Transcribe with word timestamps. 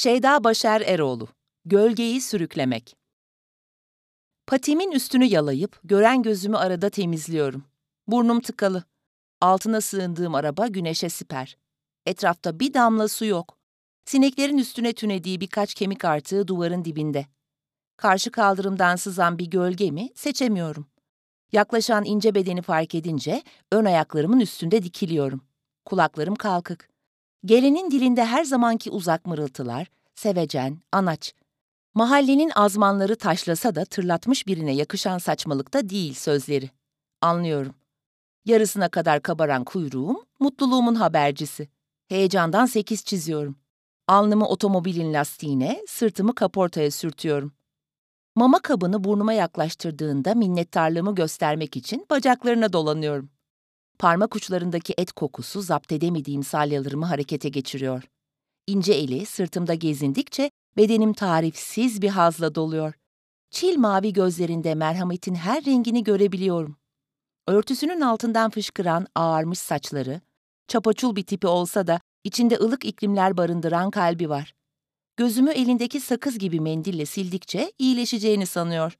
Şeyda 0.00 0.44
Başer 0.44 0.80
Eroğlu 0.80 1.28
Gölgeyi 1.64 2.20
Sürüklemek 2.20 2.96
Patimin 4.46 4.92
üstünü 4.92 5.24
yalayıp 5.24 5.80
gören 5.84 6.22
gözümü 6.22 6.56
arada 6.56 6.90
temizliyorum. 6.90 7.64
Burnum 8.06 8.40
tıkalı. 8.40 8.84
Altına 9.40 9.80
sığındığım 9.80 10.34
araba 10.34 10.66
güneşe 10.66 11.08
siper. 11.08 11.56
Etrafta 12.06 12.60
bir 12.60 12.74
damla 12.74 13.08
su 13.08 13.24
yok. 13.24 13.58
Sineklerin 14.04 14.58
üstüne 14.58 14.92
tünediği 14.92 15.40
birkaç 15.40 15.74
kemik 15.74 16.04
artığı 16.04 16.48
duvarın 16.48 16.84
dibinde. 16.84 17.26
Karşı 17.96 18.30
kaldırımdan 18.30 18.96
sızan 18.96 19.38
bir 19.38 19.46
gölge 19.46 19.90
mi 19.90 20.08
seçemiyorum. 20.14 20.86
Yaklaşan 21.52 22.04
ince 22.04 22.34
bedeni 22.34 22.62
fark 22.62 22.94
edince 22.94 23.42
ön 23.72 23.84
ayaklarımın 23.84 24.40
üstünde 24.40 24.82
dikiliyorum. 24.82 25.44
Kulaklarım 25.84 26.34
kalkık. 26.34 26.89
Gelenin 27.44 27.90
dilinde 27.90 28.24
her 28.24 28.44
zamanki 28.44 28.90
uzak 28.90 29.26
mırıltılar, 29.26 29.86
sevecen, 30.14 30.78
anaç. 30.92 31.34
Mahallenin 31.94 32.50
azmanları 32.54 33.16
taşlasa 33.16 33.74
da 33.74 33.84
tırlatmış 33.84 34.46
birine 34.46 34.74
yakışan 34.74 35.18
saçmalıkta 35.18 35.88
değil 35.88 36.14
sözleri. 36.14 36.70
Anlıyorum. 37.20 37.74
Yarısına 38.44 38.88
kadar 38.88 39.22
kabaran 39.22 39.64
kuyruğum, 39.64 40.24
mutluluğumun 40.40 40.94
habercisi. 40.94 41.68
Heyecandan 42.08 42.66
sekiz 42.66 43.04
çiziyorum. 43.04 43.56
Alnımı 44.08 44.48
otomobilin 44.48 45.14
lastiğine, 45.14 45.82
sırtımı 45.88 46.34
kaportaya 46.34 46.90
sürtüyorum. 46.90 47.52
Mama 48.34 48.58
kabını 48.58 49.04
burnuma 49.04 49.32
yaklaştırdığında 49.32 50.34
minnettarlığımı 50.34 51.14
göstermek 51.14 51.76
için 51.76 52.06
bacaklarına 52.10 52.72
dolanıyorum. 52.72 53.30
Parmak 54.00 54.36
uçlarındaki 54.36 54.94
et 54.98 55.12
kokusu 55.12 55.62
zapt 55.62 55.92
edemediğim 55.92 56.42
salyalarımı 56.42 57.06
harekete 57.06 57.48
geçiriyor. 57.48 58.02
İnce 58.66 58.92
eli 58.92 59.26
sırtımda 59.26 59.74
gezindikçe 59.74 60.50
bedenim 60.76 61.12
tarifsiz 61.12 62.02
bir 62.02 62.08
hazla 62.08 62.54
doluyor. 62.54 62.94
Çil 63.50 63.78
mavi 63.78 64.12
gözlerinde 64.12 64.74
merhametin 64.74 65.34
her 65.34 65.64
rengini 65.64 66.04
görebiliyorum. 66.04 66.76
Örtüsünün 67.48 68.00
altından 68.00 68.50
fışkıran 68.50 69.06
ağarmış 69.14 69.58
saçları, 69.58 70.20
çapaçul 70.68 71.16
bir 71.16 71.26
tipi 71.26 71.46
olsa 71.46 71.86
da 71.86 72.00
içinde 72.24 72.56
ılık 72.56 72.84
iklimler 72.84 73.36
barındıran 73.36 73.90
kalbi 73.90 74.28
var. 74.28 74.54
Gözümü 75.16 75.50
elindeki 75.50 76.00
sakız 76.00 76.38
gibi 76.38 76.60
mendille 76.60 77.06
sildikçe 77.06 77.72
iyileşeceğini 77.78 78.46
sanıyor. 78.46 78.96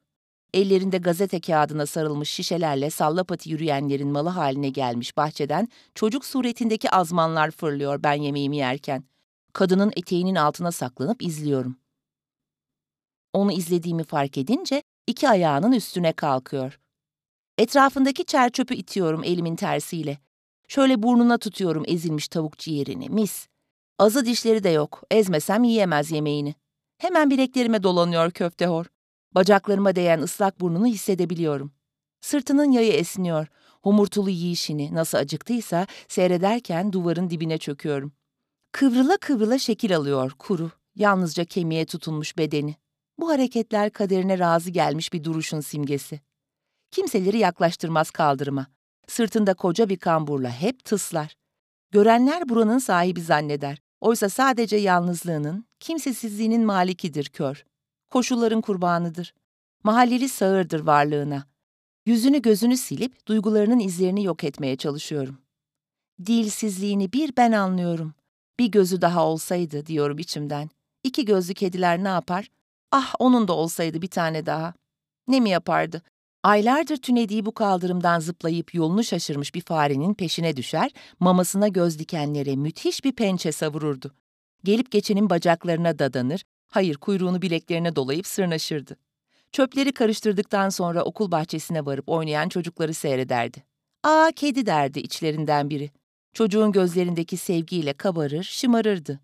Ellerinde 0.55 0.99
gazete 0.99 1.41
kağıdına 1.41 1.87
sarılmış 1.87 2.31
şişelerle 2.31 2.91
sallapati 2.91 3.51
yürüyenlerin 3.51 4.09
malı 4.09 4.29
haline 4.29 4.69
gelmiş 4.69 5.17
bahçeden 5.17 5.69
çocuk 5.95 6.25
suretindeki 6.25 6.91
azmanlar 6.91 7.51
fırlıyor 7.51 8.03
ben 8.03 8.15
yemeğimi 8.15 8.57
yerken. 8.57 9.05
Kadının 9.53 9.93
eteğinin 9.97 10.35
altına 10.35 10.73
saklanıp 10.73 11.23
izliyorum. 11.23 11.77
Onu 13.33 13.53
izlediğimi 13.53 14.05
fark 14.05 14.39
edince 14.39 14.83
iki 15.07 15.29
ayağının 15.29 15.73
üstüne 15.73 16.13
kalkıyor. 16.13 16.81
Etrafındaki 17.59 18.25
çerçöpü 18.25 18.75
itiyorum 18.75 19.25
elimin 19.25 19.57
tersiyle. 19.57 20.19
Şöyle 20.69 21.03
burnuna 21.03 21.39
tutuyorum 21.39 21.85
ezilmiş 21.87 22.29
tavuk 22.29 22.59
ciğerini, 22.59 23.09
mis. 23.09 23.49
Azı 23.99 24.27
dişleri 24.27 24.65
de 24.65 24.69
yok, 24.69 25.03
ezmesem 25.11 25.65
yiyemez 25.65 26.11
yemeğini. 26.11 26.55
Hemen 26.99 27.31
bileklerime 27.31 27.83
dolanıyor 27.83 28.31
köftehor. 28.31 28.87
Bacaklarıma 29.35 29.97
değen 29.97 30.21
ıslak 30.21 30.61
burnunu 30.61 30.87
hissedebiliyorum. 30.87 31.73
Sırtının 32.21 32.71
yayı 32.71 32.93
esniyor. 32.93 33.47
Homurtulu 33.83 34.31
yiyişini 34.31 34.95
nasıl 34.95 35.19
acıktıysa 35.19 35.87
seyrederken 36.09 36.93
duvarın 36.93 37.31
dibine 37.31 37.59
çöküyorum. 37.59 38.13
Kıvrıla 38.73 39.17
kıvrıla 39.17 39.59
şekil 39.59 39.97
alıyor 39.97 40.33
kuru, 40.39 40.71
yalnızca 40.95 41.45
kemiğe 41.45 41.87
tutunmuş 41.87 42.39
bedeni. 42.39 42.75
Bu 43.19 43.29
hareketler 43.29 43.91
kaderine 43.91 44.39
razı 44.39 44.71
gelmiş 44.71 45.13
bir 45.13 45.25
duruşun 45.25 45.61
simgesi. 45.61 46.21
Kimseleri 46.91 47.39
yaklaştırmaz 47.39 48.11
kaldırıma. 48.11 48.67
Sırtında 49.09 49.55
koca 49.55 49.89
bir 49.89 49.97
kamburla 49.97 50.51
hep 50.51 50.85
tıslar. 50.85 51.37
Görenler 51.91 52.49
buranın 52.49 52.79
sahibi 52.79 53.23
zanneder. 53.23 53.79
Oysa 54.01 54.29
sadece 54.29 54.77
yalnızlığının, 54.77 55.65
kimsesizliğinin 55.81 56.65
malikidir 56.65 57.25
kör. 57.25 57.65
Koşulların 58.11 58.61
kurbanıdır. 58.61 59.35
Mahalleli 59.85 60.29
sağırdır 60.29 60.81
varlığına. 60.81 61.45
Yüzünü 62.07 62.43
gözünü 62.43 62.77
silip 62.77 63.27
duygularının 63.27 63.79
izlerini 63.79 64.25
yok 64.25 64.45
etmeye 64.45 64.77
çalışıyorum. 64.77 65.39
Dilsizliğini 66.27 67.13
bir 67.13 67.37
ben 67.37 67.53
anlıyorum. 67.53 68.15
Bir 68.59 68.67
gözü 68.67 69.01
daha 69.01 69.27
olsaydı 69.27 69.87
diyorum 69.87 70.19
içimden. 70.19 70.71
İki 71.05 71.25
gözlü 71.25 71.55
kediler 71.55 72.05
ne 72.05 72.09
yapar? 72.09 72.51
Ah 72.93 73.15
onun 73.19 73.49
da 73.49 73.53
olsaydı 73.53 74.03
bir 74.03 74.09
tane 74.09 74.47
daha. 74.47 74.75
Ne 75.29 75.41
mi 75.41 75.51
yapardı? 75.51 76.03
Aylardır 76.43 76.97
tünediği 76.97 77.47
bu 77.47 77.53
kaldırımdan 77.53 78.21
zıplayıp 78.21 78.75
yolunu 78.75 79.05
şaşırmış 79.05 79.55
bir 79.55 79.61
farenin 79.61 80.15
peşine 80.15 80.57
düşer, 80.57 80.91
mamasına 81.21 81.69
göz 81.69 81.99
dikenlere 81.99 82.57
müthiş 82.57 83.05
bir 83.05 83.13
pençe 83.13 83.53
savururdu. 83.53 84.15
Gelip 84.65 84.91
geçenin 84.91 85.31
bacaklarına 85.31 85.99
dadanır, 85.99 86.45
hayır 86.71 86.97
kuyruğunu 86.97 87.43
bileklerine 87.43 87.97
dolayıp 87.97 88.27
sırnaşırdı. 88.27 88.97
Çöpleri 89.53 89.93
karıştırdıktan 89.93 90.69
sonra 90.69 91.03
okul 91.03 91.31
bahçesine 91.31 91.87
varıp 91.87 92.09
oynayan 92.09 92.49
çocukları 92.49 92.95
seyrederdi. 92.95 93.65
Aa 94.05 94.31
kedi 94.37 94.67
derdi 94.67 95.01
içlerinden 95.01 95.71
biri. 95.71 95.91
Çocuğun 96.33 96.73
gözlerindeki 96.73 97.37
sevgiyle 97.37 97.93
kabarır, 97.93 98.43
şımarırdı. 98.43 99.21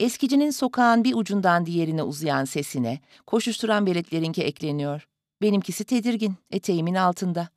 Eskicinin 0.00 0.50
sokağın 0.50 1.04
bir 1.04 1.14
ucundan 1.14 1.66
diğerine 1.66 2.02
uzayan 2.02 2.44
sesine, 2.44 3.00
koşuşturan 3.26 3.86
veletlerinki 3.86 4.42
ekleniyor. 4.42 5.08
Benimkisi 5.42 5.84
tedirgin, 5.84 6.34
eteğimin 6.50 6.94
altında. 6.94 7.48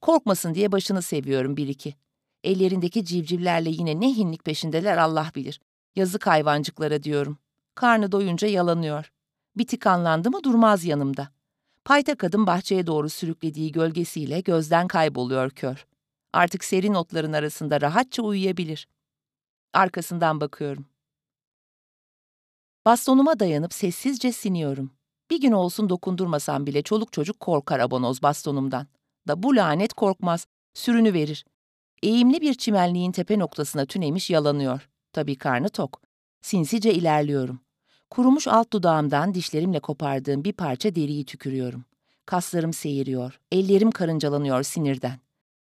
Korkmasın 0.00 0.54
diye 0.54 0.72
başını 0.72 1.02
seviyorum 1.02 1.56
bir 1.56 1.68
iki. 1.68 1.94
Ellerindeki 2.44 3.04
civcivlerle 3.04 3.70
yine 3.70 4.00
ne 4.00 4.16
hinlik 4.16 4.44
peşindeler 4.44 4.96
Allah 4.96 5.30
bilir. 5.34 5.60
Yazık 5.96 6.26
hayvancıklara 6.26 7.02
diyorum. 7.02 7.38
Karnı 7.76 8.12
doyunca 8.12 8.48
yalanıyor. 8.48 9.12
Bir 9.56 9.66
tıkanlandı 9.66 10.30
mı 10.30 10.44
durmaz 10.44 10.84
yanımda. 10.84 11.28
Payta 11.84 12.16
kadın 12.16 12.46
bahçeye 12.46 12.86
doğru 12.86 13.08
sürüklediği 13.08 13.72
gölgesiyle 13.72 14.40
gözden 14.40 14.88
kayboluyor 14.88 15.50
kör. 15.50 15.86
Artık 16.32 16.64
serin 16.64 16.94
otların 16.94 17.32
arasında 17.32 17.80
rahatça 17.80 18.22
uyuyabilir. 18.22 18.88
Arkasından 19.72 20.40
bakıyorum. 20.40 20.86
Bastonuma 22.84 23.38
dayanıp 23.38 23.74
sessizce 23.74 24.32
siniyorum. 24.32 24.90
Bir 25.30 25.40
gün 25.40 25.52
olsun 25.52 25.88
dokundurmasam 25.88 26.66
bile 26.66 26.82
çoluk 26.82 27.12
çocuk 27.12 27.40
korkar 27.40 27.80
abonoz 27.80 28.22
bastonumdan. 28.22 28.86
Da 29.28 29.42
bu 29.42 29.56
lanet 29.56 29.94
korkmaz, 29.94 30.46
sürünü 30.74 31.12
verir. 31.12 31.44
Eğimli 32.02 32.40
bir 32.40 32.54
çimenliğin 32.54 33.12
tepe 33.12 33.38
noktasına 33.38 33.86
tünemiş 33.86 34.30
yalanıyor. 34.30 34.88
Tabii 35.12 35.38
karnı 35.38 35.68
tok. 35.68 36.02
Sinsice 36.42 36.94
ilerliyorum. 36.94 37.65
Kurumuş 38.16 38.48
alt 38.48 38.72
dudağımdan 38.72 39.34
dişlerimle 39.34 39.80
kopardığım 39.80 40.44
bir 40.44 40.52
parça 40.52 40.94
deriyi 40.94 41.24
tükürüyorum. 41.24 41.84
Kaslarım 42.26 42.72
seyiriyor, 42.72 43.40
ellerim 43.52 43.90
karıncalanıyor 43.90 44.62
sinirden. 44.62 45.18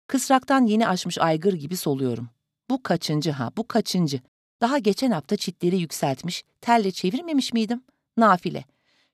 Kısraktan 0.06 0.66
yeni 0.66 0.88
açmış 0.88 1.18
aygır 1.18 1.52
gibi 1.52 1.76
soluyorum. 1.76 2.28
Bu 2.70 2.82
kaçıncı 2.82 3.30
ha, 3.30 3.50
bu 3.56 3.68
kaçıncı? 3.68 4.20
Daha 4.60 4.78
geçen 4.78 5.10
hafta 5.10 5.36
çitleri 5.36 5.80
yükseltmiş, 5.80 6.44
telle 6.60 6.90
çevirmemiş 6.90 7.52
miydim? 7.52 7.82
Nafile. 8.16 8.64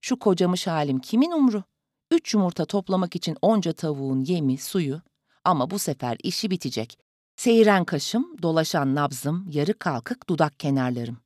Şu 0.01 0.19
kocamış 0.19 0.67
halim 0.67 0.99
kimin 0.99 1.31
umru? 1.31 1.65
Üç 2.11 2.35
yumurta 2.35 2.65
toplamak 2.65 3.17
için 3.17 3.37
onca 3.43 3.73
tavuğun 3.73 4.21
yemi, 4.21 4.59
suyu. 4.59 5.01
Ama 5.45 5.71
bu 5.71 5.79
sefer 5.79 6.17
işi 6.23 6.51
bitecek. 6.51 6.99
Seyren 7.37 7.85
kaşım, 7.85 8.37
dolaşan 8.43 8.95
nabzım, 8.95 9.47
yarı 9.53 9.79
kalkık 9.79 10.29
dudak 10.29 10.61
kenarlarım. 10.61 11.19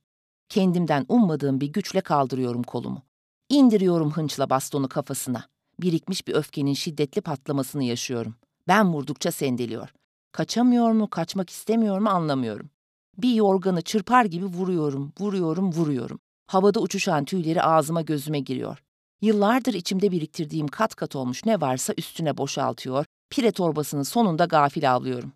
Kendimden 0.49 1.05
ummadığım 1.09 1.61
bir 1.61 1.67
güçle 1.67 2.01
kaldırıyorum 2.01 2.63
kolumu. 2.63 3.01
İndiriyorum 3.49 4.11
hınçla 4.11 4.49
bastonu 4.49 4.89
kafasına. 4.89 5.45
Birikmiş 5.79 6.27
bir 6.27 6.33
öfkenin 6.33 6.73
şiddetli 6.73 7.21
patlamasını 7.21 7.83
yaşıyorum. 7.83 8.35
Ben 8.67 8.93
vurdukça 8.93 9.31
sendeliyor. 9.31 9.93
Kaçamıyor 10.31 10.91
mu, 10.91 11.09
kaçmak 11.09 11.49
istemiyor 11.49 11.99
mu 11.99 12.09
anlamıyorum. 12.09 12.69
Bir 13.17 13.33
yorganı 13.33 13.81
çırpar 13.81 14.25
gibi 14.25 14.45
vuruyorum, 14.45 15.13
vuruyorum, 15.19 15.71
vuruyorum. 15.71 16.19
Havada 16.47 16.79
uçuşan 16.79 17.25
tüyleri 17.25 17.61
ağzıma 17.61 18.01
gözüme 18.01 18.39
giriyor. 18.39 18.83
Yıllardır 19.21 19.73
içimde 19.73 20.11
biriktirdiğim 20.11 20.67
kat 20.67 20.95
kat 20.95 21.15
olmuş 21.15 21.45
ne 21.45 21.61
varsa 21.61 21.93
üstüne 21.97 22.37
boşaltıyor, 22.37 23.05
pire 23.29 23.51
torbasının 23.51 24.03
sonunda 24.03 24.45
gafil 24.45 24.93
avlıyorum. 24.93 25.33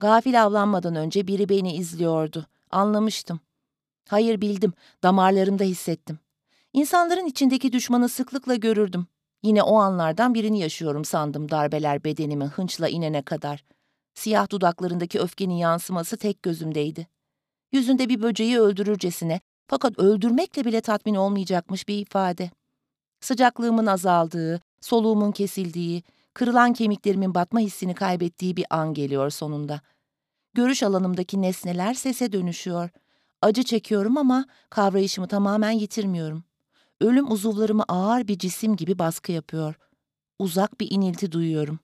Gafil 0.00 0.44
avlanmadan 0.44 0.94
önce 0.94 1.26
biri 1.26 1.48
beni 1.48 1.74
izliyordu. 1.76 2.46
Anlamıştım. 2.70 3.40
Hayır 4.08 4.40
bildim, 4.40 4.72
damarlarımda 5.02 5.64
hissettim. 5.64 6.18
İnsanların 6.72 7.26
içindeki 7.26 7.72
düşmanı 7.72 8.08
sıklıkla 8.08 8.54
görürdüm. 8.54 9.06
Yine 9.42 9.62
o 9.62 9.76
anlardan 9.76 10.34
birini 10.34 10.60
yaşıyorum 10.60 11.04
sandım 11.04 11.50
darbeler 11.50 12.04
bedenime 12.04 12.44
hınçla 12.44 12.88
inene 12.88 13.22
kadar. 13.22 13.64
Siyah 14.14 14.50
dudaklarındaki 14.50 15.20
öfkenin 15.20 15.54
yansıması 15.54 16.16
tek 16.16 16.42
gözümdeydi. 16.42 17.06
Yüzünde 17.72 18.08
bir 18.08 18.22
böceği 18.22 18.60
öldürürcesine 18.60 19.40
Fakat 19.68 19.98
öldürmekle 19.98 20.64
bile 20.64 20.80
tatmin 20.80 21.14
olmayacakmış 21.14 21.88
bir 21.88 21.98
ifade. 21.98 22.50
Sıcaklığımın 23.20 23.86
azaldığı, 23.86 24.60
soluğumun 24.80 25.32
kesildiği, 25.32 26.02
kırılan 26.34 26.72
kemiklerimin 26.72 27.34
batma 27.34 27.60
hissini 27.60 27.94
kaybettiği 27.94 28.56
bir 28.56 28.66
an 28.70 28.94
geliyor 28.94 29.30
sonunda. 29.30 29.80
Görüş 30.54 30.82
alanımdaki 30.82 31.42
nesneler 31.42 31.94
sese 31.94 32.32
dönüşüyor. 32.32 32.90
Acı 33.42 33.62
çekiyorum 33.62 34.16
ama 34.16 34.46
kavrayışımı 34.70 35.28
tamamen 35.28 35.70
yitirmiyorum. 35.70 36.44
Ölüm 37.00 37.30
uzuvlarımı 37.30 37.84
ağır 37.88 38.28
bir 38.28 38.38
cisim 38.38 38.76
gibi 38.76 38.98
baskı 38.98 39.32
yapıyor. 39.32 39.74
Uzak 40.38 40.80
bir 40.80 40.90
inilti 40.90 41.32
duyuyorum. 41.32 41.78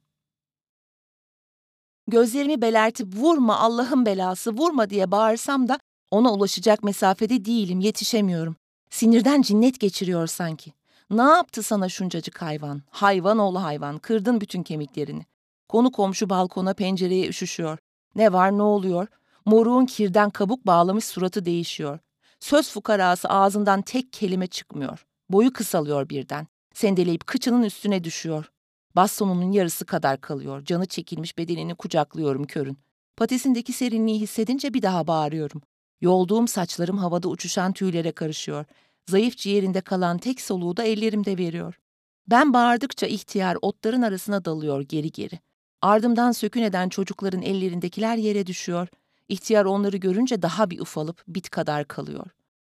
Gözlerimi 2.09 2.63
belertip 2.63 3.15
vurma 3.17 3.59
Allah'ın 3.59 4.07
belası 4.07 4.53
vurma 4.53 4.91
diye 4.91 5.11
bağırsam 5.11 5.69
da 5.69 5.79
ona 6.11 6.33
ulaşacak 6.33 6.83
mesafede 6.83 7.45
değilim, 7.45 7.81
yetişemiyorum. 7.81 8.57
Sinirden 8.91 9.43
cinnet 9.43 9.81
geçiriyor 9.81 10.27
sanki. 10.27 10.73
Ne 11.11 11.23
yaptı 11.23 11.63
sana 11.63 11.89
şuncacık 11.89 12.43
hayvan? 12.43 12.83
Hayvan 12.91 13.39
oğlu 13.39 13.63
hayvan, 13.63 13.99
kırdın 13.99 14.41
bütün 14.41 14.63
kemiklerini. 14.63 15.27
Konu 15.69 15.93
komşu 15.93 16.31
balkona 16.31 16.75
pencereye 16.75 17.29
üşüşüyor. 17.29 17.79
Ne 18.15 18.33
var 18.33 18.59
ne 18.59 18.63
oluyor? 18.63 19.07
Moruğun 19.47 19.87
kirden 19.87 20.31
kabuk 20.31 20.67
bağlamış 20.67 21.05
suratı 21.05 21.45
değişiyor. 21.45 21.99
Söz 22.41 22.71
fukarası 22.71 23.29
ağzından 23.29 23.83
tek 23.83 24.13
kelime 24.13 24.47
çıkmıyor. 24.47 25.07
Boyu 25.29 25.53
kısalıyor 25.53 26.09
birden. 26.09 26.47
Sendeleyip 26.75 27.27
kıçının 27.27 27.63
üstüne 27.63 28.05
düşüyor. 28.05 28.53
Bastonunun 28.97 29.53
yarısı 29.53 29.87
kadar 29.87 30.21
kalıyor. 30.21 30.65
Canı 30.65 30.87
çekilmiş 30.87 31.39
bedenini 31.39 31.75
kucaklıyorum 31.75 32.45
körün. 32.45 32.79
Patisindeki 33.17 33.73
serinliği 33.73 34.21
hissedince 34.21 34.75
bir 34.75 34.83
daha 34.83 35.07
bağırıyorum. 35.07 35.63
Yolduğum 36.01 36.49
saçlarım 36.49 36.99
havada 36.99 37.29
uçuşan 37.29 37.73
tüylere 37.73 38.13
karışıyor. 38.13 38.65
Zayıf 39.11 39.37
ciğerinde 39.37 39.81
kalan 39.81 40.19
tek 40.19 40.41
soluğu 40.41 40.77
da 40.77 40.85
ellerimde 40.85 41.39
veriyor. 41.39 41.79
Ben 42.27 42.53
bağırdıkça 42.53 43.07
ihtiyar 43.07 43.59
otların 43.63 44.03
arasına 44.03 44.45
dalıyor 44.45 44.81
geri 44.81 45.13
geri. 45.13 45.39
Ardımdan 45.83 46.33
sökün 46.33 46.63
eden 46.63 46.89
çocukların 46.89 47.43
ellerindekiler 47.43 48.17
yere 48.17 48.47
düşüyor. 48.47 48.89
İhtiyar 49.29 49.65
onları 49.65 49.97
görünce 49.97 50.43
daha 50.43 50.71
bir 50.71 50.81
ufalıp 50.81 51.25
bit 51.29 51.51
kadar 51.51 51.89
kalıyor. 51.89 52.27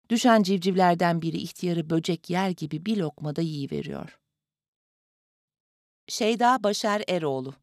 Düşen 0.08 0.42
civcivlerden 0.42 1.22
biri 1.22 1.36
ihtiyarı 1.36 1.90
böcek 1.90 2.30
yer 2.30 2.50
gibi 2.50 2.86
bir 2.86 2.96
lokmada 2.96 3.40
yiyiveriyor. 3.40 4.18
Şeyda 6.08 6.58
Başar 6.62 7.02
Eroğlu 7.08 7.54